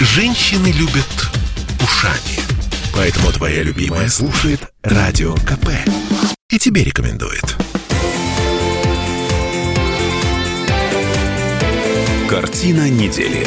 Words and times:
Женщины 0.00 0.68
любят 0.68 1.28
ушами. 1.82 2.38
Поэтому 2.94 3.32
твоя 3.32 3.64
любимая 3.64 4.08
слушает 4.08 4.60
Радио 4.82 5.34
КП. 5.34 5.70
И 6.50 6.58
тебе 6.58 6.84
рекомендует. 6.84 7.56
Картина 12.30 12.88
недели. 12.88 13.44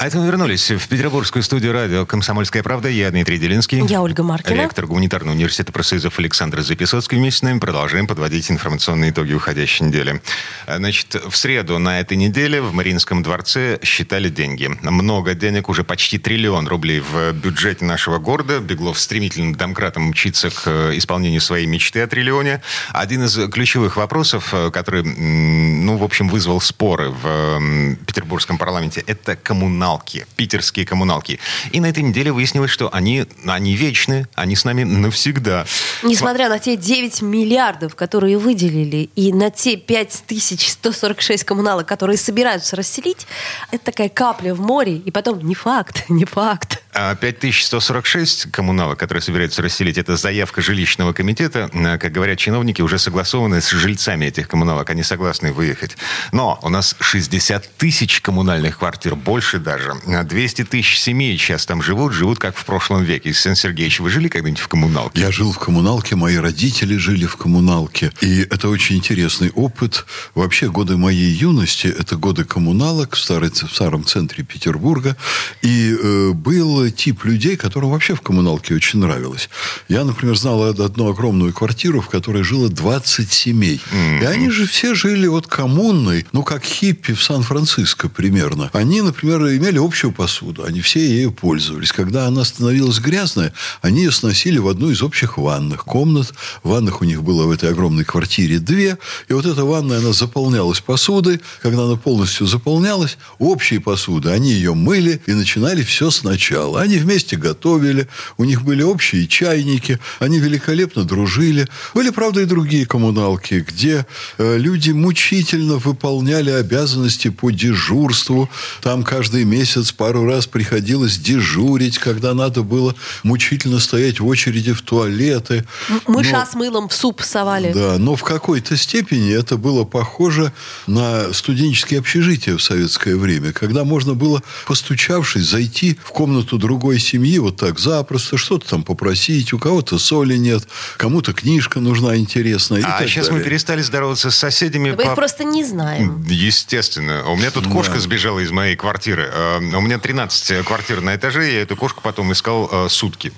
А 0.00 0.06
это 0.06 0.16
мы 0.16 0.24
вернулись 0.24 0.70
в 0.70 0.88
петербургскую 0.88 1.42
студию 1.42 1.74
радио 1.74 2.06
«Комсомольская 2.06 2.62
правда». 2.62 2.88
Я 2.88 3.10
Дмитрий 3.10 3.36
Делинский. 3.36 3.84
Я 3.86 4.00
Ольга 4.00 4.22
Маркина. 4.22 4.54
Ректор 4.62 4.86
гуманитарного 4.86 5.34
университета 5.34 5.72
профсоюзов 5.72 6.18
Александр 6.18 6.62
Записоцкий. 6.62 7.18
Вместе 7.18 7.40
с 7.40 7.42
нами 7.42 7.58
продолжаем 7.58 8.06
подводить 8.06 8.50
информационные 8.50 9.10
итоги 9.10 9.34
уходящей 9.34 9.84
недели. 9.84 10.22
А, 10.66 10.78
значит, 10.78 11.14
в 11.28 11.36
среду 11.36 11.78
на 11.78 12.00
этой 12.00 12.16
неделе 12.16 12.62
в 12.62 12.72
Мариинском 12.72 13.22
дворце 13.22 13.78
считали 13.82 14.30
деньги. 14.30 14.70
Много 14.80 15.34
денег, 15.34 15.68
уже 15.68 15.84
почти 15.84 16.16
триллион 16.16 16.66
рублей 16.66 17.00
в 17.00 17.32
бюджете 17.32 17.84
нашего 17.84 18.16
города. 18.16 18.58
Беглов 18.60 18.98
стремительным 18.98 19.54
домкратом 19.54 20.04
мчится 20.04 20.48
к 20.48 20.62
э, 20.64 20.92
исполнению 20.96 21.42
своей 21.42 21.66
мечты 21.66 22.00
о 22.00 22.06
триллионе. 22.06 22.62
Один 22.94 23.24
из 23.24 23.38
ключевых 23.50 23.98
вопросов, 23.98 24.54
э, 24.54 24.70
который, 24.70 25.02
ну, 25.02 25.98
в 25.98 26.02
общем, 26.02 26.30
вызвал 26.30 26.62
споры 26.62 27.10
в 27.10 27.98
петербургском 28.06 28.56
парламенте, 28.56 29.04
это 29.06 29.36
коммунал 29.36 29.89
коммуналки, 29.90 30.26
питерские 30.36 30.86
коммуналки. 30.86 31.38
И 31.72 31.80
на 31.80 31.86
этой 31.86 32.02
неделе 32.02 32.32
выяснилось, 32.32 32.70
что 32.70 32.88
они, 32.92 33.26
они 33.46 33.74
вечны, 33.74 34.26
они 34.34 34.54
с 34.54 34.64
нами 34.64 34.84
навсегда. 34.84 35.66
Несмотря 36.02 36.48
на 36.48 36.58
те 36.58 36.76
9 36.76 37.22
миллиардов, 37.22 37.94
которые 37.96 38.38
выделили, 38.38 39.10
и 39.16 39.32
на 39.32 39.50
те 39.50 39.76
5146 39.76 41.44
коммуналок, 41.44 41.86
которые 41.86 42.16
собираются 42.16 42.76
расселить, 42.76 43.26
это 43.70 43.86
такая 43.86 44.08
капля 44.08 44.54
в 44.54 44.60
море, 44.60 44.96
и 44.96 45.10
потом 45.10 45.40
не 45.40 45.54
факт, 45.54 46.04
не 46.08 46.24
факт. 46.24 46.79
5146 46.92 48.46
а 48.46 48.50
коммуналок, 48.50 48.98
которые 48.98 49.22
собираются 49.22 49.62
расселить, 49.62 49.98
это 49.98 50.16
заявка 50.16 50.60
жилищного 50.60 51.12
комитета. 51.12 51.70
Э, 51.72 51.98
как 51.98 52.12
говорят 52.12 52.38
чиновники, 52.38 52.82
уже 52.82 52.98
согласованы 52.98 53.60
с 53.60 53.70
жильцами 53.70 54.26
этих 54.26 54.48
коммуналок. 54.48 54.90
Они 54.90 55.02
согласны 55.02 55.52
выехать. 55.52 55.96
Но 56.32 56.58
у 56.62 56.68
нас 56.68 56.96
60 57.00 57.76
тысяч 57.76 58.20
коммунальных 58.20 58.78
квартир, 58.78 59.14
больше 59.14 59.58
даже. 59.58 59.94
200 60.04 60.64
тысяч 60.64 60.98
семей 60.98 61.38
сейчас 61.38 61.66
там 61.66 61.82
живут, 61.82 62.12
живут 62.12 62.38
как 62.38 62.56
в 62.56 62.64
прошлом 62.64 63.04
веке. 63.04 63.32
Сан 63.32 63.54
Сергеевич, 63.54 64.00
вы 64.00 64.10
жили 64.10 64.28
когда-нибудь 64.28 64.60
в 64.60 64.68
коммуналке? 64.68 65.20
Я 65.20 65.30
жил 65.30 65.52
в 65.52 65.58
коммуналке, 65.58 66.16
мои 66.16 66.36
родители 66.36 66.96
жили 66.96 67.26
в 67.26 67.36
коммуналке. 67.36 68.12
И 68.20 68.40
это 68.40 68.68
очень 68.68 68.96
интересный 68.96 69.50
опыт. 69.50 70.06
Вообще, 70.34 70.68
годы 70.68 70.96
моей 70.96 71.30
юности, 71.30 71.86
это 71.86 72.16
годы 72.16 72.44
коммуналок 72.44 73.14
в, 73.14 73.20
старой, 73.20 73.50
в 73.50 73.72
старом 73.72 74.04
центре 74.04 74.44
Петербурга. 74.44 75.16
И 75.62 75.96
э, 76.00 76.32
был 76.80 76.90
тип 76.90 77.24
людей, 77.24 77.56
которым 77.56 77.90
вообще 77.90 78.14
в 78.14 78.20
коммуналке 78.20 78.74
очень 78.74 79.00
нравилось. 79.00 79.48
Я, 79.88 80.04
например, 80.04 80.36
знал 80.36 80.62
одну 80.64 81.08
огромную 81.08 81.52
квартиру, 81.52 82.00
в 82.00 82.08
которой 82.08 82.42
жило 82.42 82.68
20 82.68 83.32
семей. 83.32 83.80
Mm-hmm. 83.92 84.22
И 84.22 84.24
они 84.24 84.50
же 84.50 84.66
все 84.66 84.94
жили 84.94 85.26
вот 85.26 85.46
коммунной, 85.46 86.26
ну, 86.32 86.42
как 86.42 86.64
хиппи 86.64 87.12
в 87.12 87.22
Сан-Франциско 87.22 88.08
примерно. 88.08 88.70
Они, 88.72 89.02
например, 89.02 89.40
имели 89.42 89.78
общую 89.78 90.12
посуду. 90.12 90.64
Они 90.64 90.80
все 90.80 91.00
ею 91.00 91.32
пользовались. 91.32 91.92
Когда 91.92 92.26
она 92.26 92.44
становилась 92.44 92.98
грязная, 92.98 93.52
они 93.82 94.04
ее 94.04 94.12
сносили 94.12 94.58
в 94.58 94.68
одну 94.68 94.90
из 94.90 95.02
общих 95.02 95.38
ванных 95.38 95.84
комнат. 95.84 96.32
Ванных 96.62 97.00
у 97.02 97.04
них 97.04 97.22
было 97.22 97.46
в 97.46 97.50
этой 97.50 97.70
огромной 97.70 98.04
квартире 98.04 98.58
две. 98.58 98.98
И 99.28 99.32
вот 99.32 99.46
эта 99.46 99.64
ванная, 99.64 99.98
она 99.98 100.12
заполнялась 100.12 100.80
посудой. 100.80 101.40
Когда 101.62 101.84
она 101.84 101.96
полностью 101.96 102.46
заполнялась, 102.46 103.18
общей 103.38 103.78
посуды, 103.78 104.30
они 104.30 104.52
ее 104.52 104.74
мыли 104.74 105.20
и 105.26 105.32
начинали 105.32 105.82
все 105.82 106.10
сначала 106.10 106.69
дело. 106.70 106.80
Они 106.80 106.96
вместе 106.96 107.36
готовили, 107.36 108.08
у 108.36 108.44
них 108.44 108.62
были 108.62 108.82
общие 108.82 109.26
чайники, 109.26 109.98
они 110.18 110.38
великолепно 110.38 111.04
дружили. 111.04 111.66
Были, 111.94 112.10
правда, 112.10 112.42
и 112.42 112.44
другие 112.44 112.86
коммуналки, 112.86 113.64
где 113.66 114.06
э, 114.38 114.56
люди 114.58 114.90
мучительно 114.90 115.76
выполняли 115.76 116.50
обязанности 116.50 117.28
по 117.28 117.50
дежурству. 117.50 118.48
Там 118.82 119.02
каждый 119.02 119.44
месяц 119.44 119.92
пару 119.92 120.24
раз 120.24 120.46
приходилось 120.46 121.18
дежурить, 121.18 121.98
когда 121.98 122.34
надо 122.34 122.62
было 122.62 122.94
мучительно 123.22 123.80
стоять 123.80 124.20
в 124.20 124.26
очереди 124.26 124.72
в 124.72 124.82
туалеты. 124.82 125.64
Мыша 126.06 126.40
но, 126.40 126.46
с 126.46 126.54
мылом 126.54 126.88
в 126.88 126.94
суп 126.94 127.22
совали. 127.22 127.72
Да, 127.72 127.98
но 127.98 128.16
в 128.16 128.22
какой-то 128.22 128.76
степени 128.76 129.32
это 129.32 129.56
было 129.56 129.84
похоже 129.84 130.52
на 130.86 131.32
студенческие 131.32 132.00
общежития 132.00 132.56
в 132.56 132.62
советское 132.62 133.16
время, 133.16 133.52
когда 133.52 133.84
можно 133.84 134.14
было, 134.14 134.42
постучавшись, 134.66 135.46
зайти 135.46 135.98
в 136.04 136.10
комнату 136.10 136.58
другой 136.60 136.98
семьи 137.00 137.38
вот 137.38 137.56
так 137.56 137.78
запросто, 137.78 138.36
что-то 138.36 138.68
там 138.68 138.82
попросить, 138.84 139.52
у 139.52 139.58
кого-то 139.58 139.98
соли 139.98 140.36
нет, 140.36 140.68
кому-то 140.96 141.32
книжка 141.32 141.80
нужна 141.80 142.16
интересная. 142.16 142.82
А 142.84 143.06
сейчас 143.06 143.26
далее. 143.26 143.40
мы 143.42 143.44
перестали 143.44 143.82
здороваться 143.82 144.30
с 144.30 144.36
соседями. 144.36 144.90
Мы 144.90 144.96
по... 144.96 145.02
их 145.02 145.14
просто 145.14 145.44
не 145.44 145.64
знаем. 145.64 146.24
Естественно. 146.28 147.24
У 147.28 147.36
меня 147.36 147.50
тут 147.50 147.64
да. 147.64 147.70
кошка 147.70 147.98
сбежала 147.98 148.40
из 148.40 148.50
моей 148.50 148.76
квартиры. 148.76 149.28
А, 149.32 149.58
у 149.58 149.80
меня 149.80 149.98
13 149.98 150.64
квартир 150.64 151.00
на 151.00 151.16
этаже, 151.16 151.50
я 151.50 151.62
эту 151.62 151.76
кошку 151.76 152.00
потом 152.02 152.32
искал 152.32 152.68
а, 152.70 152.88
сутки. 152.88 153.32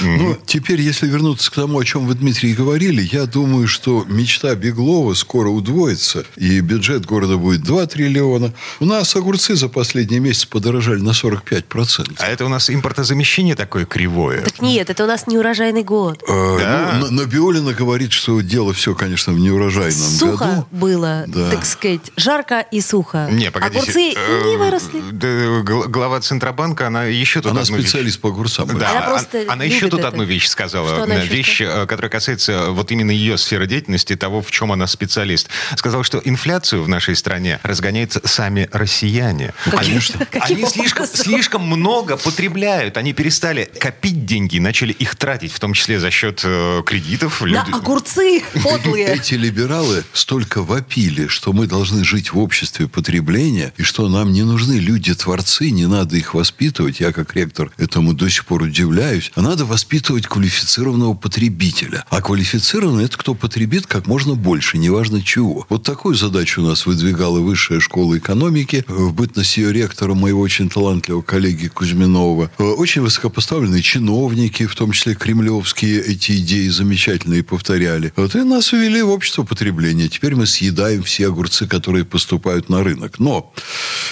Ну, 0.00 0.38
теперь, 0.46 0.80
если 0.80 1.06
вернуться 1.08 1.50
к 1.50 1.54
тому, 1.54 1.78
о 1.78 1.84
чем 1.84 2.06
вы, 2.06 2.14
Дмитрий, 2.14 2.54
говорили, 2.54 3.08
я 3.12 3.26
думаю, 3.26 3.68
что 3.68 4.04
мечта 4.08 4.54
Беглова 4.54 5.14
скоро 5.14 5.48
удвоится, 5.48 6.24
и 6.36 6.60
бюджет 6.60 7.04
города 7.04 7.36
будет 7.36 7.62
2 7.62 7.86
триллиона. 7.86 8.52
У 8.80 8.84
нас 8.84 9.14
огурцы 9.16 9.56
за 9.56 9.68
последний 9.68 10.20
месяц 10.20 10.44
подорожали 10.44 11.00
на 11.00 11.10
45%. 11.10 12.16
А 12.18 12.26
это 12.26 12.44
у 12.44 12.48
нас 12.48 12.67
импортозамещение 12.70 13.54
такое 13.54 13.84
кривое? 13.84 14.42
Так 14.42 14.60
нет, 14.60 14.90
это 14.90 15.04
у 15.04 15.06
нас 15.06 15.26
неурожайный 15.26 15.82
год. 15.82 16.22
Э, 16.28 16.58
да? 16.58 16.98
ну, 17.00 17.10
но 17.10 17.24
Биолина 17.24 17.72
говорит, 17.72 18.12
что 18.12 18.40
дело 18.40 18.72
все, 18.72 18.94
конечно, 18.94 19.32
в 19.32 19.38
неурожайном 19.38 19.92
сухо 19.92 20.44
году. 20.44 20.66
было, 20.70 21.24
да. 21.26 21.50
так 21.50 21.64
сказать, 21.64 22.10
жарко 22.16 22.60
и 22.60 22.80
сухо. 22.80 23.28
Не, 23.30 23.50
погодите. 23.50 23.80
Огурцы 23.80 24.14
э, 24.14 24.42
не 24.46 24.56
выросли. 24.56 25.02
Да, 25.12 25.62
глава 25.62 26.20
Центробанка, 26.20 26.86
она 26.86 27.04
еще 27.04 27.40
тут 27.40 27.52
Она 27.52 27.62
одну 27.62 27.76
специалист 27.76 28.16
вещь... 28.16 28.20
по 28.20 28.28
огурцам. 28.28 28.78
Да, 28.78 28.90
она, 28.90 29.00
просто 29.02 29.44
она 29.48 29.64
еще 29.64 29.88
тут 29.88 30.00
это. 30.00 30.08
одну 30.08 30.24
вещь 30.24 30.46
сказала. 30.46 30.88
Что 30.88 31.02
она 31.04 31.24
вещь, 31.24 31.56
что? 31.56 31.64
Э, 31.64 31.86
которая 31.86 32.10
касается 32.10 32.70
вот 32.70 32.90
именно 32.90 33.10
ее 33.10 33.38
сферы 33.38 33.66
деятельности, 33.66 34.16
того, 34.16 34.42
в 34.42 34.50
чем 34.50 34.72
она 34.72 34.86
специалист. 34.86 35.48
Сказала, 35.76 36.04
что 36.04 36.20
инфляцию 36.24 36.82
в 36.82 36.88
нашей 36.88 37.16
стране 37.16 37.60
разгоняют 37.62 38.16
сами 38.24 38.68
россияне. 38.72 39.54
Конечно. 39.70 40.26
Они, 40.32 40.54
они 40.62 40.66
слишком, 40.66 41.06
слишком 41.06 41.62
много 41.62 42.16
потребляют. 42.16 42.57
Они 42.66 43.12
перестали 43.12 43.48
стали 43.48 43.70
копить 43.78 44.26
деньги 44.26 44.58
начали 44.58 44.92
их 44.92 45.16
тратить, 45.16 45.52
в 45.52 45.60
том 45.60 45.72
числе 45.72 45.98
за 45.98 46.10
счет 46.10 46.42
э, 46.44 46.82
кредитов. 46.84 47.40
На 47.40 47.46
Люди... 47.46 47.70
огурцы 47.72 48.42
подлые. 48.62 49.06
Эти 49.06 49.34
либералы 49.34 50.04
столько 50.12 50.62
вопили, 50.62 51.28
что 51.28 51.52
мы 51.52 51.66
должны 51.66 52.04
жить 52.04 52.32
в 52.32 52.38
обществе 52.38 52.88
потребления, 52.88 53.72
и 53.76 53.82
что 53.82 54.08
нам 54.08 54.32
не 54.32 54.42
нужны 54.42 54.74
люди-творцы, 54.74 55.70
не 55.70 55.86
надо 55.86 56.16
их 56.16 56.34
воспитывать. 56.34 57.00
Я, 57.00 57.12
как 57.12 57.34
ректор, 57.34 57.70
этому 57.78 58.12
до 58.12 58.28
сих 58.28 58.44
пор 58.44 58.62
удивляюсь. 58.62 59.32
А 59.34 59.40
надо 59.40 59.64
воспитывать 59.64 60.26
квалифицированного 60.26 61.14
потребителя. 61.14 62.04
А 62.10 62.20
квалифицированный– 62.20 63.04
это 63.06 63.16
кто 63.16 63.34
потребит 63.34 63.86
как 63.86 64.06
можно 64.06 64.34
больше, 64.34 64.78
неважно 64.78 65.22
чего. 65.22 65.64
Вот 65.68 65.84
такую 65.84 66.14
задачу 66.16 66.62
у 66.62 66.66
нас 66.66 66.86
выдвигала 66.86 67.38
Высшая 67.38 67.80
школа 67.80 68.18
экономики. 68.18 68.84
В 68.88 69.14
бытность 69.14 69.56
ее 69.56 69.72
ректора, 69.72 70.14
моего 70.14 70.40
очень 70.40 70.68
талантливого 70.68 71.22
коллеги 71.22 71.68
Кузьминова. 71.68 72.47
Очень 72.58 73.02
высокопоставленный 73.02 73.58
высокопоставленные 73.58 73.82
чиновники, 73.82 74.66
в 74.66 74.74
том 74.74 74.92
числе 74.92 75.14
кремлевские, 75.14 76.00
эти 76.00 76.38
идеи 76.38 76.68
замечательные 76.68 77.42
повторяли. 77.42 78.12
Вот 78.16 78.34
и 78.34 78.42
нас 78.42 78.72
увели 78.72 79.02
в 79.02 79.10
общество 79.10 79.44
потребления. 79.44 80.08
Теперь 80.08 80.34
мы 80.34 80.46
съедаем 80.46 81.02
все 81.02 81.26
огурцы, 81.26 81.66
которые 81.66 82.04
поступают 82.04 82.68
на 82.68 82.82
рынок. 82.82 83.18
Но 83.18 83.52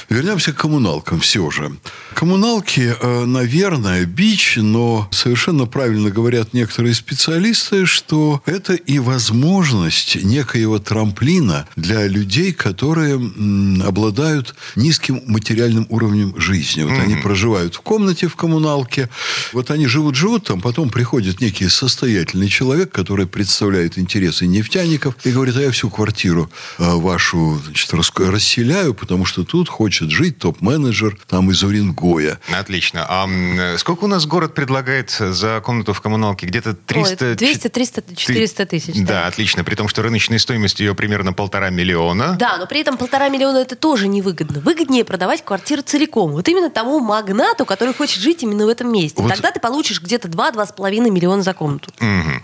вернемся 0.08 0.52
к 0.52 0.56
коммуналкам 0.56 1.20
все 1.20 1.50
же. 1.50 1.72
Коммуналки, 2.14 2.94
э, 2.98 3.24
наверное, 3.24 4.04
бич, 4.04 4.56
но 4.56 5.08
совершенно 5.10 5.66
правильно 5.66 6.10
говорят 6.10 6.54
некоторые 6.54 6.94
специалисты, 6.94 7.86
что 7.86 8.42
это 8.46 8.74
и 8.74 8.98
возможность 8.98 10.22
некоего 10.22 10.78
трамплина 10.78 11.66
для 11.76 12.06
людей, 12.06 12.52
которые 12.52 13.16
обладают 13.84 14.54
низким 14.76 15.22
материальным 15.26 15.86
уровнем 15.90 16.38
жизни. 16.40 16.84
Вот 16.84 16.92
mm-hmm. 16.92 17.02
они 17.02 17.16
проживают 17.16 17.74
в 17.74 17.80
комнате 17.80 18.28
в 18.28 18.36
коммуналке, 18.36 19.10
вот 19.52 19.70
они 19.70 19.86
живут-живут 19.86 20.44
там, 20.44 20.60
потом 20.60 20.90
приходит 20.90 21.40
некий 21.40 21.68
состоятельный 21.68 22.48
человек, 22.48 22.90
который 22.90 23.26
представляет 23.26 23.98
интересы 23.98 24.46
нефтяников 24.46 25.16
и 25.24 25.30
говорит, 25.30 25.56
а 25.56 25.62
я 25.62 25.70
всю 25.70 25.90
квартиру 25.90 26.50
э, 26.78 26.94
вашу 26.94 27.60
значит, 27.64 27.92
расселяю, 28.16 28.94
потому 28.94 29.24
что 29.24 29.44
тут 29.44 29.68
хочется 29.68 29.95
хочет 29.96 30.10
жить, 30.10 30.38
топ-менеджер 30.38 31.16
там 31.26 31.50
из 31.50 31.62
Уренгоя. 31.62 32.38
Отлично. 32.52 33.06
А 33.08 33.24
м, 33.24 33.78
сколько 33.78 34.04
у 34.04 34.06
нас 34.08 34.26
город 34.26 34.54
предлагает 34.54 35.10
за 35.10 35.60
комнату 35.64 35.94
в 35.94 36.00
коммуналке? 36.02 36.46
Где-то 36.46 36.74
300... 36.74 37.34
200, 37.36 37.68
300, 37.68 38.02
400 38.14 38.66
тысяч. 38.66 38.94
Да, 39.06 39.26
отлично. 39.26 39.64
При 39.64 39.74
том, 39.74 39.88
что 39.88 40.02
рыночная 40.02 40.38
стоимость 40.38 40.80
ее 40.80 40.94
примерно 40.94 41.32
полтора 41.32 41.70
миллиона. 41.70 42.36
Да, 42.38 42.58
но 42.58 42.66
при 42.66 42.80
этом 42.80 42.98
полтора 42.98 43.28
миллиона 43.30 43.58
это 43.58 43.74
тоже 43.74 44.06
невыгодно. 44.06 44.60
Выгоднее 44.60 45.04
продавать 45.04 45.42
квартиру 45.42 45.80
целиком. 45.82 46.32
Вот 46.32 46.46
именно 46.48 46.68
тому 46.68 47.00
магнату, 47.00 47.64
который 47.64 47.94
хочет 47.94 48.20
жить 48.20 48.42
именно 48.42 48.66
в 48.66 48.68
этом 48.68 48.92
месте. 48.92 49.22
Вот- 49.22 49.32
Тогда 49.32 49.50
ты 49.50 49.60
получишь 49.60 50.02
где-то 50.02 50.28
2-2,5 50.28 51.10
миллиона 51.10 51.42
за 51.42 51.54
комнату. 51.54 51.90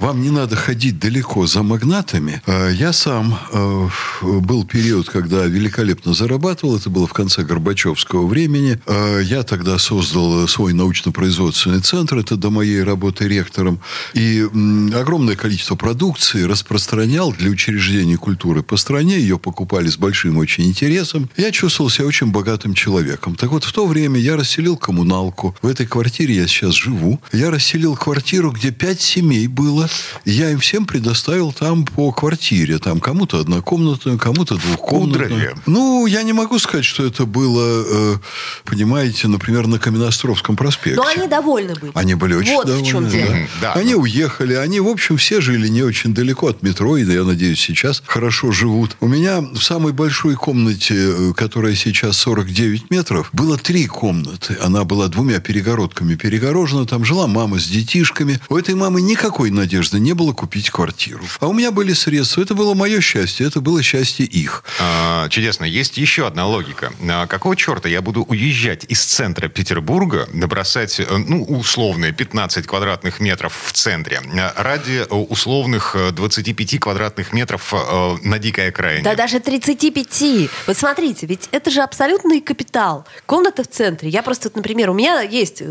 Вам 0.00 0.22
не 0.22 0.31
надо 0.31 0.56
ходить 0.56 0.98
далеко 0.98 1.46
за 1.46 1.62
магнатами. 1.62 2.40
Э, 2.46 2.70
Я 2.72 2.93
сам 2.94 3.38
э, 3.52 3.88
был 4.22 4.64
период, 4.64 5.08
когда 5.10 5.44
великолепно 5.44 6.14
зарабатывал. 6.14 6.76
Это 6.78 6.88
было 6.90 7.06
в 7.06 7.12
конце 7.12 7.41
Горбачевского 7.44 8.26
времени. 8.26 8.80
Э, 8.86 9.20
Я 9.22 9.42
тогда 9.42 9.78
создал 9.78 10.46
свой 10.48 10.72
научно-производственный 10.72 11.80
центр. 11.80 12.18
Это 12.18 12.36
до 12.36 12.50
моей 12.50 12.82
работы 12.82 13.28
ректором. 13.28 13.80
И 14.14 14.46
огромное 14.94 15.36
количество 15.36 15.76
продукции 15.76 16.42
распространял 16.42 17.32
для 17.32 17.50
учреждений 17.50 18.16
культуры 18.16 18.62
по 18.62 18.76
стране. 18.76 19.18
Ее 19.18 19.38
покупали 19.38 19.88
с 19.88 19.96
большим 19.96 20.38
очень 20.38 20.64
интересом. 20.64 21.28
Я 21.36 21.50
чувствовал 21.50 21.90
себя 21.90 22.06
очень 22.06 22.28
богатым 22.28 22.74
человеком. 22.74 23.34
Так 23.36 23.50
вот, 23.50 23.64
в 23.64 23.72
то 23.72 23.86
время 23.86 24.18
я 24.20 24.36
расселил 24.36 24.76
коммуналку. 24.76 25.54
В 25.62 25.66
этой 25.66 25.86
квартире 25.86 26.36
я 26.36 26.46
сейчас 26.46 26.74
живу. 26.74 27.20
Я 27.32 27.50
расселил 27.50 27.96
квартиру, 27.96 28.50
где 28.50 28.70
пять 28.70 29.00
семей 29.00 29.46
было. 29.46 29.88
Я 30.24 30.50
им 30.50 30.58
всем 30.60 30.86
предоставил 30.86 31.52
там 31.52 31.84
по 31.84 32.12
квартире. 32.12 32.78
Там 32.78 33.00
кому-то 33.00 33.38
однокомнатную, 33.40 34.18
кому-то 34.18 34.56
двухкомнатную. 34.56 35.56
Ну, 35.66 36.06
я 36.06 36.22
не 36.22 36.32
могу 36.32 36.58
сказать, 36.58 36.84
что 36.84 37.04
это 37.04 37.26
было, 37.32 37.84
э, 38.14 38.19
понимаете, 38.64 39.29
например, 39.29 39.67
на 39.67 39.79
Каменноостровском 39.79 40.56
проспекте. 40.56 41.00
Но 41.00 41.06
они 41.06 41.26
довольны 41.26 41.75
были. 41.75 41.93
Они 41.94 42.14
были 42.14 42.34
очень 42.34 42.52
вот 42.55 42.67
довольны. 42.67 42.87
в 42.87 42.90
чем 42.90 43.08
дело. 43.08 43.34
да. 43.61 43.73
Да. 43.73 43.73
Они 43.75 43.94
уехали. 43.94 44.55
Они, 44.55 44.81
в 44.81 44.88
общем, 44.88 45.17
все 45.17 45.40
жили 45.40 45.69
не 45.69 45.82
очень 45.82 46.14
далеко 46.14 46.49
от 46.49 46.62
метро. 46.62 46.96
И, 46.96 47.05
я 47.05 47.25
надеюсь, 47.25 47.61
сейчас 47.61 48.02
хорошо 48.06 48.52
живут. 48.52 48.96
У 49.00 49.08
меня 49.08 49.40
в 49.40 49.61
самой 49.62 49.93
большой 49.93 50.34
комнате, 50.34 50.94
э, 50.96 51.32
которая 51.34 51.75
сейчас 51.75 52.19
49 52.19 52.90
метров, 52.90 53.31
было 53.32 53.56
три 53.56 53.87
комнаты. 53.87 54.56
Она 54.62 54.84
была 54.84 55.08
двумя 55.08 55.40
перегородками 55.40 56.14
перегорожена. 56.14 56.87
Там 56.87 57.05
жила 57.05 57.26
мама 57.26 57.58
с 57.58 57.67
детишками. 57.67 58.40
У 58.49 58.56
этой 58.56 58.75
мамы 58.75 59.00
никакой 59.00 59.50
надежды 59.50 59.99
не 59.99 60.12
было 60.12 60.32
купить 60.32 60.70
квартиру. 60.70 61.25
А 61.40 61.46
у 61.46 61.52
меня 61.52 61.70
были 61.70 61.93
средства. 61.93 62.43
Это 62.43 62.55
было 62.55 62.75
мое 62.75 63.00
счастье. 63.00 63.46
Это 63.46 63.61
было 63.61 63.82
счастье 63.82 64.26
их. 64.26 64.64
А, 64.81 65.29
чудесно. 65.29 65.64
Есть 65.64 65.96
еще 65.96 66.26
одна 66.26 66.46
логика. 66.46 66.93
А 67.22 67.28
какого 67.28 67.54
черта 67.54 67.88
я 67.88 68.02
буду 68.02 68.24
уезжать 68.24 68.84
из 68.88 69.00
центра 69.04 69.46
Петербурга, 69.46 70.28
набросать, 70.32 70.98
э, 70.98 71.06
ну, 71.08 71.44
условные 71.44 72.12
15 72.12 72.66
квадратных 72.66 73.20
метров 73.20 73.56
в 73.66 73.72
центре, 73.72 74.20
э, 74.20 74.50
ради 74.56 75.06
э, 75.08 75.14
условных 75.14 75.94
э, 75.94 76.10
25 76.10 76.80
квадратных 76.80 77.32
метров 77.32 77.72
на 78.24 78.40
дикой 78.40 78.70
окраине? 78.70 79.04
Да 79.04 79.14
даже 79.14 79.38
35. 79.38 80.50
Вот 80.66 80.76
смотрите, 80.76 81.26
ведь 81.26 81.48
это 81.52 81.70
же 81.70 81.82
абсолютный 81.82 82.40
капитал. 82.40 83.06
Комната 83.26 83.62
в 83.62 83.69
центре. 83.69 84.08
Я 84.08 84.24
просто, 84.24 84.50
например, 84.52 84.90
у 84.90 84.94
меня 84.94 85.20
есть 85.20 85.62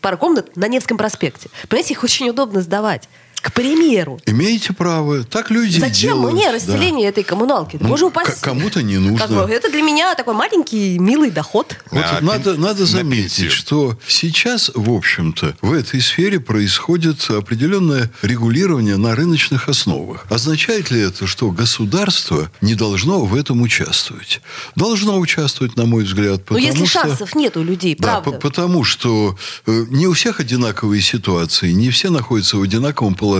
пара 0.00 0.16
комнат 0.16 0.56
на 0.56 0.68
Невском 0.68 0.96
проспекте. 0.96 1.50
Понимаете, 1.68 1.92
их 1.92 2.02
очень 2.02 2.30
удобно 2.30 2.62
сдавать. 2.62 3.10
К 3.44 3.52
примеру. 3.52 4.18
Имеете 4.24 4.72
право. 4.72 5.22
Так 5.22 5.50
люди 5.50 5.76
и 5.76 5.80
Зачем 5.80 6.14
делают. 6.16 6.32
мне 6.34 6.46
Да. 6.46 6.52
расселение 6.54 7.10
этой 7.10 7.24
коммуналки? 7.24 7.76
Да 7.76 7.82
Ну, 7.84 7.88
можно 7.90 8.06
к- 8.06 8.10
упасть. 8.10 8.40
кому-то 8.40 8.82
не 8.82 8.96
нужно. 8.96 9.18
Как 9.18 9.28
бы, 9.30 9.40
это 9.52 9.70
для 9.70 9.82
меня 9.82 10.14
такой 10.14 10.32
маленький, 10.32 10.98
милый 10.98 11.30
доход. 11.30 11.76
Вот 11.90 12.02
А, 12.10 12.20
надо, 12.22 12.52
пен- 12.54 12.60
надо 12.62 12.80
на 12.80 12.86
заметить, 12.86 13.22
пенсию. 13.36 13.50
что 13.50 13.98
сейчас, 14.08 14.70
в 14.74 14.90
общем-то, 14.90 15.56
в 15.60 15.74
этой 15.74 16.00
сфере 16.00 16.40
происходит 16.40 17.30
определенное 17.30 18.10
регулирование 18.22 18.96
на 18.96 19.14
рыночных 19.14 19.68
основах. 19.68 20.24
Означает 20.30 20.90
ли 20.90 21.00
это, 21.02 21.26
что 21.26 21.50
государство 21.50 22.50
не 22.62 22.74
должно 22.74 23.26
в 23.26 23.34
этом 23.34 23.60
участвовать? 23.60 24.40
Должно 24.74 25.18
участвовать, 25.18 25.76
на 25.76 25.84
мой 25.84 26.04
взгляд. 26.04 26.38
Но 26.38 26.56
Потому 26.56 26.60
Ну, 26.60 26.66
если 26.66 26.84
что... 26.86 27.00
шансов 27.00 27.34
нет 27.34 27.58
у 27.58 27.62
людей, 27.62 27.94
Да, 27.98 28.20
правда. 28.22 28.30
по- 28.40 28.48
потому 28.48 28.84
что 28.84 29.36
э, 29.66 29.84
не 29.90 30.06
у 30.06 30.14
всех 30.14 30.40
одинаковые 30.40 31.02
ситуации, 31.02 31.72
не 31.72 31.90
все 31.90 32.08
находятся 32.08 32.56
в 32.56 32.62
одинаковом 32.62 33.14
положении. 33.14 33.33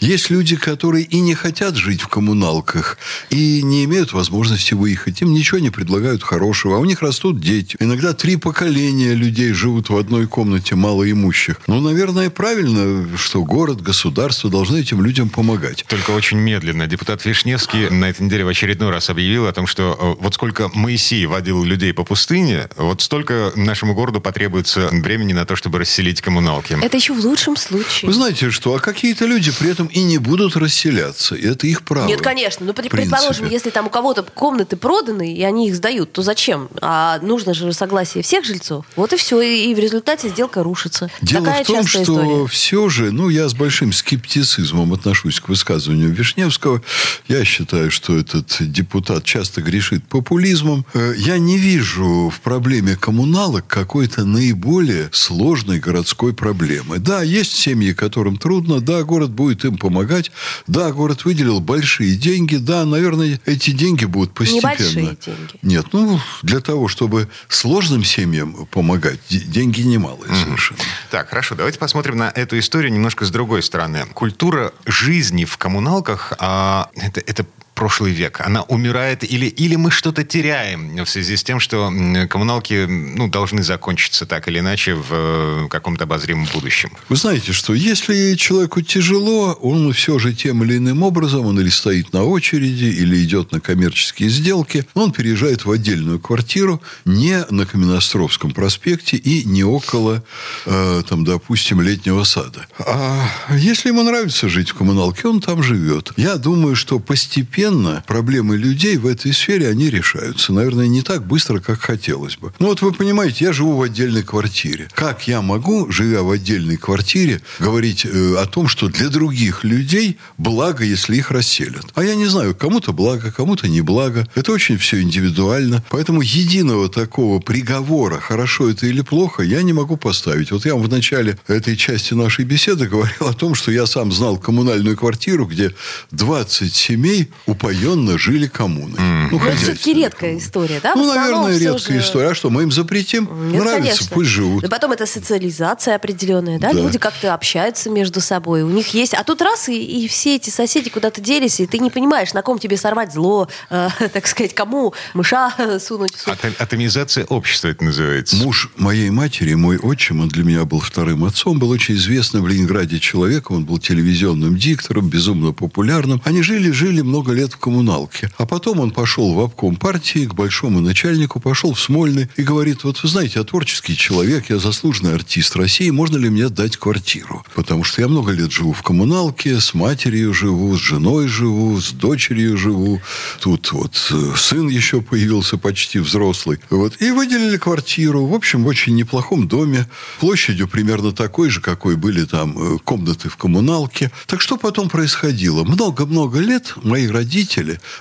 Есть 0.00 0.30
люди, 0.30 0.56
которые 0.56 1.04
и 1.04 1.20
не 1.20 1.34
хотят 1.34 1.76
жить 1.76 2.00
в 2.00 2.08
коммуналках, 2.08 2.98
и 3.30 3.62
не 3.62 3.84
имеют 3.84 4.12
возможности 4.12 4.74
выехать. 4.74 5.22
Им 5.22 5.32
ничего 5.32 5.58
не 5.58 5.70
предлагают 5.70 6.22
хорошего, 6.22 6.76
а 6.76 6.78
у 6.78 6.84
них 6.84 7.02
растут 7.02 7.40
дети. 7.40 7.76
Иногда 7.80 8.12
три 8.12 8.36
поколения 8.36 9.14
людей 9.14 9.52
живут 9.52 9.88
в 9.88 9.96
одной 9.96 10.26
комнате 10.26 10.74
малоимущих. 10.74 11.60
Ну, 11.66 11.80
наверное, 11.80 12.30
правильно, 12.30 13.16
что 13.16 13.44
город, 13.44 13.80
государство 13.80 14.50
должны 14.50 14.80
этим 14.80 15.02
людям 15.02 15.28
помогать. 15.28 15.84
Только 15.88 16.10
очень 16.10 16.38
медленно. 16.38 16.86
Депутат 16.86 17.24
Вишневский 17.24 17.88
на 17.90 18.06
этой 18.10 18.22
неделе 18.22 18.44
в 18.44 18.48
очередной 18.48 18.90
раз 18.90 19.10
объявил 19.10 19.46
о 19.46 19.52
том, 19.52 19.66
что 19.66 20.16
э, 20.18 20.22
вот 20.22 20.34
сколько 20.34 20.70
Моисей 20.74 21.26
водил 21.26 21.64
людей 21.64 21.92
по 21.92 22.04
пустыне, 22.04 22.68
вот 22.76 23.02
столько 23.02 23.52
нашему 23.56 23.94
городу 23.94 24.20
потребуется 24.20 24.88
времени 24.90 25.32
на 25.32 25.44
то, 25.44 25.56
чтобы 25.56 25.78
расселить 25.78 26.20
коммуналки. 26.20 26.76
Это 26.82 26.96
еще 26.96 27.14
в 27.14 27.24
лучшем 27.24 27.56
случае. 27.56 28.08
Вы 28.08 28.12
знаете 28.14 28.50
что? 28.50 28.74
А 28.74 28.78
какие-то 28.96 29.26
люди 29.26 29.52
при 29.58 29.70
этом 29.70 29.86
и 29.88 30.02
не 30.02 30.16
будут 30.18 30.56
расселяться. 30.56 31.34
И 31.34 31.46
это 31.46 31.66
их 31.66 31.82
право. 31.82 32.08
Нет, 32.08 32.22
конечно. 32.22 32.64
Ну, 32.64 32.72
В 32.72 32.74
принципе. 32.76 32.96
предположим, 33.02 33.48
если 33.48 33.68
там 33.70 33.86
у 33.86 33.90
кого-то 33.90 34.22
комнаты 34.22 34.76
проданы, 34.76 35.34
и 35.34 35.42
они 35.42 35.68
их 35.68 35.76
сдают, 35.76 36.12
то 36.12 36.22
зачем? 36.22 36.68
А 36.80 37.18
нужно 37.20 37.52
же 37.52 37.72
согласие 37.74 38.22
всех 38.24 38.44
жильцов. 38.44 38.86
Вот 38.96 39.12
и 39.12 39.16
все. 39.16 39.40
И, 39.42 39.74
в 39.74 39.78
результате 39.78 40.30
сделка 40.30 40.62
рушится. 40.62 41.10
Дело 41.20 41.44
Такая 41.44 41.64
в 41.64 41.66
том, 41.66 41.86
что 41.86 42.02
история. 42.02 42.46
все 42.46 42.88
же, 42.88 43.10
ну, 43.12 43.28
я 43.28 43.48
с 43.48 43.54
большим 43.54 43.92
скептицизмом 43.92 44.92
отношусь 44.94 45.40
к 45.40 45.48
высказыванию 45.48 46.10
Вишневского. 46.10 46.80
Я 47.28 47.44
считаю, 47.44 47.90
что 47.90 48.16
этот 48.16 48.56
депутат 48.60 49.24
часто 49.24 49.60
грешит 49.60 50.08
популизмом. 50.08 50.86
Э, 50.94 51.12
Я 51.18 51.38
не 51.38 51.58
вижу 51.58 52.30
в 52.34 52.40
проблеме 52.40 52.96
коммуналок 52.96 53.66
какой-то 53.66 54.24
наиболее 54.24 55.10
сложной 55.12 55.80
городской 55.80 56.32
проблемы. 56.32 56.98
Да, 56.98 57.22
есть 57.22 57.52
семьи, 57.52 57.92
которым 57.92 58.38
трудно, 58.38 58.80
да, 58.86 59.02
город 59.02 59.30
будет 59.30 59.64
им 59.64 59.76
помогать, 59.76 60.30
да, 60.66 60.90
город 60.92 61.24
выделил 61.26 61.60
большие 61.60 62.16
деньги, 62.16 62.56
да, 62.56 62.84
наверное, 62.86 63.38
эти 63.44 63.72
деньги 63.72 64.06
будут 64.06 64.32
постепенно. 64.32 64.72
Небольшие 64.72 65.16
деньги. 65.26 65.58
Нет, 65.62 65.86
ну, 65.92 66.18
для 66.42 66.60
того, 66.60 66.88
чтобы 66.88 67.28
сложным 67.48 68.04
семьям 68.04 68.66
помогать, 68.70 69.18
де- 69.28 69.40
деньги 69.40 69.82
немалые 69.82 70.34
совершенно. 70.34 70.80
Так, 71.10 71.28
хорошо, 71.28 71.54
давайте 71.54 71.78
посмотрим 71.78 72.16
на 72.16 72.30
эту 72.30 72.58
историю 72.58 72.92
немножко 72.92 73.24
с 73.26 73.30
другой 73.30 73.62
стороны. 73.62 74.06
Культура 74.14 74.72
жизни 74.86 75.44
в 75.44 75.58
коммуналках 75.58 76.32
а, 76.38 76.88
это, 76.94 77.20
это 77.20 77.44
прошлый 77.76 78.12
век. 78.12 78.40
Она 78.40 78.62
умирает 78.62 79.22
или, 79.22 79.46
или 79.46 79.76
мы 79.76 79.90
что-то 79.90 80.24
теряем 80.24 81.04
в 81.04 81.08
связи 81.08 81.36
с 81.36 81.44
тем, 81.44 81.60
что 81.60 81.92
коммуналки 82.28 82.86
ну, 82.86 83.28
должны 83.28 83.62
закончиться 83.62 84.26
так 84.26 84.48
или 84.48 84.58
иначе 84.58 84.94
в 84.94 85.06
э, 85.10 85.68
каком-то 85.68 86.04
обозримом 86.04 86.48
будущем. 86.52 86.90
Вы 87.08 87.16
знаете, 87.16 87.52
что 87.52 87.74
если 87.74 88.34
человеку 88.34 88.80
тяжело, 88.80 89.52
он 89.52 89.92
все 89.92 90.18
же 90.18 90.32
тем 90.32 90.64
или 90.64 90.78
иным 90.78 91.02
образом, 91.02 91.46
он 91.46 91.60
или 91.60 91.68
стоит 91.68 92.12
на 92.12 92.24
очереди, 92.24 92.86
или 92.86 93.22
идет 93.22 93.52
на 93.52 93.60
коммерческие 93.60 94.30
сделки, 94.30 94.86
он 94.94 95.12
переезжает 95.12 95.66
в 95.66 95.70
отдельную 95.70 96.18
квартиру 96.18 96.82
не 97.04 97.44
на 97.50 97.66
Каменноостровском 97.66 98.52
проспекте 98.52 99.18
и 99.18 99.44
не 99.44 99.64
около, 99.64 100.24
э, 100.64 101.02
там, 101.08 101.24
допустим, 101.24 101.82
летнего 101.82 102.24
сада. 102.24 102.66
А 102.78 103.28
если 103.54 103.90
ему 103.90 104.02
нравится 104.02 104.48
жить 104.48 104.70
в 104.70 104.74
коммуналке, 104.74 105.28
он 105.28 105.42
там 105.42 105.62
живет. 105.62 106.12
Я 106.16 106.36
думаю, 106.36 106.74
что 106.74 106.98
постепенно 106.98 107.65
проблемы 108.06 108.56
людей 108.56 108.96
в 108.96 109.06
этой 109.06 109.32
сфере, 109.32 109.68
они 109.68 109.90
решаются. 109.90 110.52
Наверное, 110.52 110.86
не 110.86 111.02
так 111.02 111.26
быстро, 111.26 111.60
как 111.60 111.80
хотелось 111.80 112.36
бы. 112.36 112.52
Ну 112.58 112.68
вот 112.68 112.82
вы 112.82 112.92
понимаете, 112.92 113.44
я 113.46 113.52
живу 113.52 113.76
в 113.76 113.82
отдельной 113.82 114.22
квартире. 114.22 114.88
Как 114.94 115.28
я 115.28 115.42
могу, 115.42 115.90
живя 115.90 116.22
в 116.22 116.30
отдельной 116.30 116.76
квартире, 116.76 117.40
говорить 117.58 118.04
э, 118.04 118.36
о 118.38 118.46
том, 118.46 118.68
что 118.68 118.88
для 118.88 119.08
других 119.08 119.64
людей 119.64 120.18
благо, 120.38 120.84
если 120.84 121.16
их 121.16 121.30
расселят? 121.30 121.86
А 121.94 122.02
я 122.02 122.14
не 122.14 122.26
знаю, 122.26 122.54
кому-то 122.54 122.92
благо, 122.92 123.30
кому-то 123.32 123.68
не 123.68 123.80
благо. 123.80 124.26
Это 124.34 124.52
очень 124.52 124.78
все 124.78 125.00
индивидуально. 125.00 125.84
Поэтому 125.90 126.20
единого 126.22 126.88
такого 126.88 127.40
приговора, 127.40 128.20
хорошо 128.20 128.70
это 128.70 128.86
или 128.86 129.00
плохо, 129.02 129.42
я 129.42 129.62
не 129.62 129.72
могу 129.72 129.96
поставить. 129.96 130.50
Вот 130.50 130.64
я 130.66 130.74
вам 130.74 130.82
в 130.82 130.88
начале 130.88 131.38
этой 131.46 131.76
части 131.76 132.14
нашей 132.14 132.44
беседы 132.44 132.86
говорил 132.86 133.28
о 133.28 133.32
том, 133.32 133.54
что 133.54 133.70
я 133.70 133.86
сам 133.86 134.12
знал 134.12 134.38
коммунальную 134.38 134.96
квартиру, 134.96 135.46
где 135.46 135.74
20 136.10 136.74
семей 136.74 137.28
упоенно 137.56 138.18
жили 138.18 138.46
коммуны. 138.46 138.96
Ну, 138.98 139.38
ну 139.38 139.46
это 139.46 139.56
все-таки 139.56 139.94
редкая 139.94 140.38
история, 140.38 140.80
да? 140.82 140.94
Ну, 140.94 141.06
наверное, 141.06 141.58
редкая 141.58 142.00
же... 142.00 142.06
история. 142.06 142.28
А 142.28 142.34
что, 142.34 142.50
мы 142.50 142.62
им 142.62 142.70
запретим? 142.70 143.28
Нет, 143.50 143.62
Нравится, 143.62 143.82
конечно. 143.82 144.06
пусть 144.10 144.30
живут. 144.30 144.64
И 144.64 144.68
потом 144.68 144.92
это 144.92 145.06
социализация 145.06 145.96
определенная, 145.96 146.58
да? 146.58 146.72
да. 146.72 146.80
Люди 146.80 146.98
как-то 146.98 147.32
общаются 147.32 147.90
между 147.90 148.20
собой. 148.20 148.62
У 148.62 148.68
них 148.68 148.88
есть... 148.88 149.14
А 149.14 149.24
тут 149.24 149.40
раз, 149.42 149.68
и, 149.68 150.04
и 150.04 150.08
все 150.08 150.36
эти 150.36 150.50
соседи 150.50 150.90
куда-то 150.90 151.20
делись, 151.20 151.60
и 151.60 151.66
ты 151.66 151.78
не 151.78 151.90
понимаешь, 151.90 152.34
на 152.34 152.42
ком 152.42 152.58
тебе 152.58 152.76
сорвать 152.76 153.12
зло, 153.12 153.48
э, 153.70 153.88
так 154.12 154.26
сказать, 154.26 154.54
кому 154.54 154.94
мыша 155.14 155.52
сунуть 155.80 156.14
в 156.14 156.20
суп. 156.20 156.34
Атомизация 156.58 157.24
общества 157.24 157.68
это 157.68 157.84
называется. 157.84 158.36
Муж 158.36 158.70
моей 158.76 159.10
матери, 159.10 159.54
мой 159.54 159.78
отчим, 159.78 160.20
он 160.20 160.28
для 160.28 160.44
меня 160.44 160.64
был 160.64 160.80
вторым 160.80 161.24
отцом, 161.24 161.58
был 161.58 161.70
очень 161.70 161.94
известным 161.94 162.42
в 162.42 162.48
Ленинграде 162.48 163.00
человеком, 163.00 163.56
он 163.56 163.64
был 163.64 163.78
телевизионным 163.78 164.56
диктором, 164.56 165.08
безумно 165.08 165.52
популярным. 165.52 166.20
Они 166.24 166.42
жили-жили 166.42 167.00
много 167.00 167.32
лет 167.32 167.45
в 167.52 167.58
коммуналке. 167.58 168.30
А 168.38 168.46
потом 168.46 168.80
он 168.80 168.90
пошел 168.90 169.34
в 169.34 169.40
обком 169.40 169.76
партии 169.76 170.26
к 170.26 170.34
большому 170.34 170.80
начальнику, 170.80 171.40
пошел 171.40 171.74
в 171.74 171.80
Смольный 171.80 172.28
и 172.36 172.42
говорит, 172.42 172.84
вот 172.84 173.02
вы 173.02 173.08
знаете, 173.08 173.38
я 173.38 173.44
творческий 173.44 173.96
человек, 173.96 174.50
я 174.50 174.58
заслуженный 174.58 175.14
артист 175.14 175.56
России, 175.56 175.90
можно 175.90 176.16
ли 176.16 176.28
мне 176.30 176.48
дать 176.48 176.76
квартиру? 176.76 177.44
Потому 177.54 177.84
что 177.84 178.02
я 178.02 178.08
много 178.08 178.32
лет 178.32 178.52
живу 178.52 178.72
в 178.72 178.82
коммуналке, 178.82 179.60
с 179.60 179.74
матерью 179.74 180.34
живу, 180.34 180.76
с 180.76 180.80
женой 180.80 181.28
живу, 181.28 181.80
с 181.80 181.92
дочерью 181.92 182.56
живу. 182.56 183.00
Тут 183.40 183.72
вот 183.72 184.08
э, 184.10 184.32
сын 184.36 184.68
еще 184.68 185.00
появился 185.00 185.58
почти 185.58 185.98
взрослый. 185.98 186.58
Вот. 186.70 187.00
И 187.00 187.10
выделили 187.10 187.56
квартиру. 187.56 188.26
В 188.26 188.34
общем, 188.34 188.64
в 188.64 188.66
очень 188.66 188.94
неплохом 188.94 189.48
доме. 189.48 189.86
Площадью 190.20 190.68
примерно 190.68 191.12
такой 191.12 191.50
же, 191.50 191.60
какой 191.60 191.96
были 191.96 192.24
там 192.24 192.56
э, 192.58 192.78
комнаты 192.78 193.28
в 193.28 193.36
коммуналке. 193.36 194.10
Так 194.26 194.40
что 194.40 194.56
потом 194.56 194.88
происходило? 194.88 195.64
Много-много 195.64 196.38
лет 196.38 196.74
мои 196.82 197.06
родители 197.06 197.35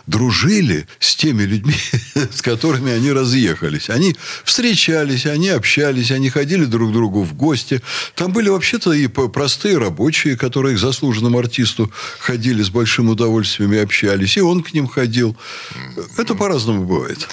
дружили 0.08 0.88
с 1.00 1.16
теми 1.16 1.44
людьми, 1.44 1.76
с 2.32 2.42
которыми 2.42 2.92
они 2.92 3.12
разъехались. 3.12 3.90
Они 3.90 4.16
встречались, 4.44 5.26
они 5.26 5.50
общались, 5.50 6.12
они 6.12 6.30
ходили 6.30 6.66
друг 6.66 6.90
к 6.90 6.94
другу 6.94 7.24
в 7.24 7.34
гости. 7.34 7.82
Там 8.16 8.32
были 8.32 8.50
вообще-то 8.50 8.94
и 8.94 9.08
простые 9.08 9.78
рабочие, 9.78 10.38
которые 10.38 10.76
к 10.76 10.80
заслуженному 10.80 11.38
артисту 11.38 11.92
ходили 12.20 12.64
с 12.64 12.70
большим 12.70 13.10
удовольствием 13.10 13.74
и 13.74 13.78
общались. 13.78 14.38
И 14.38 14.42
он 14.42 14.64
к 14.64 14.74
ним 14.74 14.88
ходил. 14.88 15.36
Это 16.18 16.36
по-разному 16.36 16.86
бывает. 16.86 17.28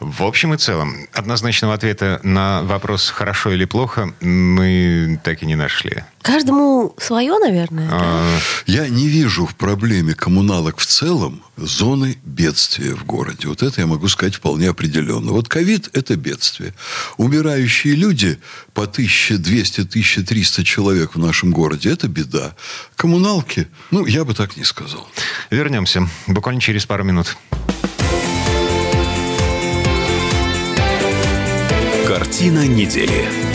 В 0.00 0.22
общем 0.22 0.54
и 0.54 0.56
целом, 0.56 0.96
однозначного 1.12 1.74
ответа 1.74 2.20
на 2.22 2.62
вопрос 2.62 3.10
«хорошо 3.10 3.52
или 3.52 3.66
плохо» 3.66 4.14
мы 4.20 5.20
так 5.22 5.42
и 5.42 5.46
не 5.46 5.56
нашли. 5.56 6.04
Каждому 6.22 6.94
свое, 6.98 7.38
наверное. 7.38 7.88
А... 7.92 8.38
Я 8.66 8.88
не 8.88 9.08
вижу 9.08 9.44
в 9.44 9.54
проблеме 9.54 10.14
коммуналок 10.14 10.78
в 10.78 10.86
целом 10.86 11.42
зоны 11.58 12.16
бедствия 12.24 12.94
в 12.94 13.04
городе. 13.04 13.46
Вот 13.48 13.62
это 13.62 13.82
я 13.82 13.86
могу 13.86 14.08
сказать 14.08 14.36
вполне 14.36 14.70
определенно. 14.70 15.32
Вот 15.32 15.48
ковид– 15.48 15.90
это 15.92 16.16
бедствие. 16.16 16.72
Умирающие 17.18 17.94
люди 17.94 18.38
по 18.72 18.84
1200-1300 18.84 20.64
человек 20.64 21.14
в 21.14 21.18
нашем 21.18 21.50
городе– 21.50 21.90
это 21.92 22.08
беда. 22.08 22.54
Коммуналки, 22.96 23.68
ну, 23.90 24.06
я 24.06 24.24
бы 24.24 24.32
так 24.32 24.56
не 24.56 24.64
сказал. 24.64 25.06
Вернемся 25.50 26.08
буквально 26.26 26.62
через 26.62 26.86
пару 26.86 27.04
минут. 27.04 27.36
Картина 32.10 32.66
недели. 32.66 33.49